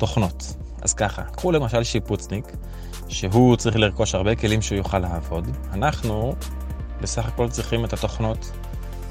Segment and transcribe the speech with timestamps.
[0.00, 0.54] תוכנות.
[0.82, 2.44] אז ככה, קחו למשל שיפוצניק,
[3.08, 5.48] שהוא צריך לרכוש הרבה כלים שהוא יוכל לעבוד.
[5.72, 6.34] אנחנו
[7.00, 8.50] בסך הכל צריכים את התוכנות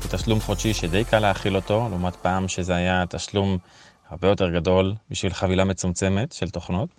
[0.06, 3.58] בתשלום חודשי שדי קל להכיל אותו, לעומת פעם שזה היה תשלום
[4.10, 6.90] הרבה יותר גדול בשביל חבילה מצומצמת של תוכנות.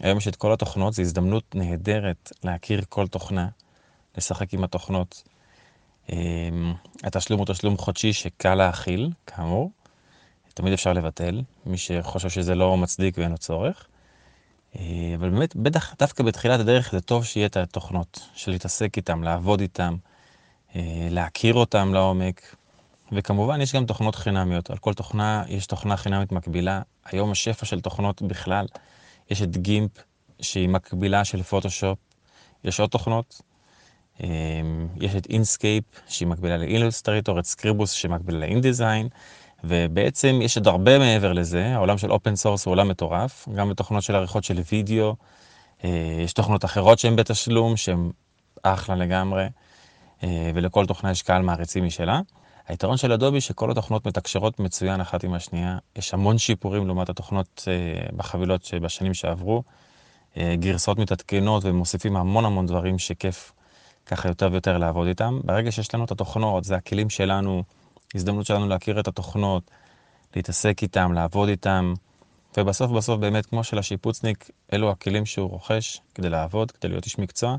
[0.00, 3.48] היום יש את כל התוכנות, זו הזדמנות נהדרת להכיר כל תוכנה,
[4.16, 5.22] לשחק עם התוכנות.
[6.12, 6.74] אמ,
[7.04, 9.70] התשלום הוא תשלום חודשי שקל להכיל, כאמור.
[10.58, 13.86] תמיד אפשר לבטל, מי שחושב שזה לא מצדיק ואין לו צורך.
[14.76, 14.82] אה,
[15.16, 19.60] אבל באמת, בטח דווקא בתחילת הדרך זה טוב שיהיה את התוכנות, של להתעסק איתם, לעבוד
[19.60, 19.96] איתם,
[20.76, 22.56] אה, להכיר אותם לעומק.
[23.12, 24.70] וכמובן, יש גם תוכנות חינמיות.
[24.70, 26.82] על כל תוכנה יש תוכנה חינמית מקבילה.
[27.04, 28.66] היום השפע של תוכנות בכלל.
[29.30, 29.90] יש את GIMP,
[30.40, 31.98] שהיא מקבילה של פוטושופ.
[32.64, 33.42] יש עוד תוכנות.
[34.22, 34.28] אה,
[35.00, 39.08] יש את Inkscape, שהיא מקבילה ל Illustrator, את Scribus, שמקבילה ל InDesign.
[39.64, 44.02] ובעצם יש עוד הרבה מעבר לזה, העולם של open source הוא עולם מטורף, גם בתוכנות
[44.02, 45.16] של עריכות של וידאו,
[45.84, 48.10] אה, יש תוכנות אחרות שהן בתשלום, שהן
[48.62, 49.46] אחלה לגמרי,
[50.22, 52.20] אה, ולכל תוכנה יש קהל מעריצים משלה.
[52.68, 57.68] היתרון של Adobe שכל התוכנות מתקשרות מצוין אחת עם השנייה, יש המון שיפורים לעומת התוכנות
[57.68, 59.62] אה, בחבילות שבשנים שעברו,
[60.54, 63.52] גרסאות מתעדכנות ומוסיפים המון המון דברים שכיף
[64.06, 65.40] ככה יותר ויותר לעבוד איתם.
[65.44, 67.62] ברגע שיש לנו את התוכנות, זה הכלים שלנו,
[68.14, 69.70] הזדמנות שלנו להכיר את התוכנות,
[70.36, 71.94] להתעסק איתם, לעבוד איתם,
[72.56, 77.18] ובסוף בסוף באמת כמו של השיפוצניק, אלו הכלים שהוא רוכש כדי לעבוד, כדי להיות איש
[77.18, 77.56] מקצוע,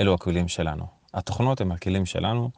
[0.00, 0.86] אלו הכלים שלנו.
[1.14, 2.50] התוכנות הם הכלים שלנו,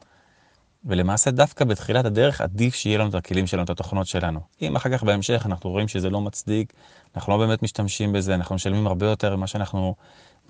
[0.84, 4.40] ולמעשה דווקא בתחילת הדרך עדיף שיהיה לנו את הכלים שלנו, את התוכנות שלנו.
[4.62, 6.72] אם אחר כך בהמשך אנחנו רואים שזה לא מצדיק,
[7.16, 9.94] אנחנו לא באמת משתמשים בזה, אנחנו משלמים הרבה יותר ממה שאנחנו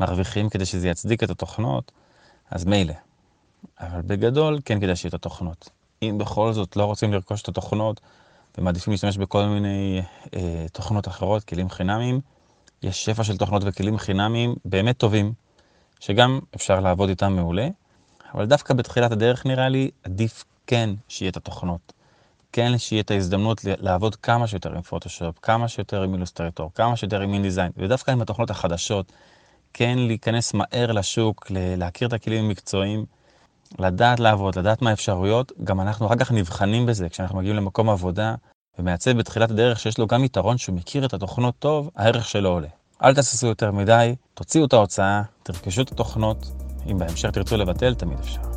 [0.01, 1.93] מרוויחים כדי שזה יצדיק את התוכנות,
[2.51, 2.95] אז מילא.
[3.81, 5.71] אבל בגדול כן כדאי שיהיו את התוכנות.
[6.03, 8.01] אם בכל זאת לא רוצים לרכוש את התוכנות
[8.59, 10.03] ומעדיפים להשתמש בכל מיני
[10.35, 12.21] אה, תוכנות אחרות, כלים חינמיים,
[12.83, 15.33] יש שפע של תוכנות וכלים חינמיים באמת טובים,
[16.01, 17.69] שגם אפשר לעבוד איתם מעולה,
[18.35, 21.93] אבל דווקא בתחילת הדרך נראה לי עדיף כן שיהיה את התוכנות.
[22.53, 27.21] כן שיהיה את ההזדמנות לעבוד כמה שיותר עם פוטושופ, כמה שיותר עם אילוסטרטור, כמה שיותר
[27.21, 29.13] עם אינדיזיין, ודווקא עם התוכנות החדשות,
[29.75, 33.05] כן להיכנס מהר לשוק, להכיר את הכלים המקצועיים.
[33.79, 38.35] לדעת לעבוד, לדעת מה האפשרויות, גם אנחנו אחר כך נבחנים בזה כשאנחנו מגיעים למקום עבודה
[38.79, 42.69] ומעצב בתחילת הדרך שיש לו גם יתרון שהוא מכיר את התוכנות טוב, הערך שלו עולה.
[43.05, 46.51] אל תססו יותר מדי, תוציאו את ההוצאה, תרכשו את התוכנות,
[46.91, 48.50] אם בהמשך תרצו לבטל, תמיד אפשר.